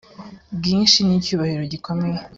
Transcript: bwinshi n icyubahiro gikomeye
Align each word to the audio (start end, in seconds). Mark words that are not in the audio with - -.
bwinshi 0.57 0.99
n 1.03 1.09
icyubahiro 1.17 1.63
gikomeye 1.73 2.17